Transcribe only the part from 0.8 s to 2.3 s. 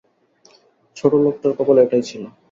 ছোটলোকটার কপালে এটাই ছিল।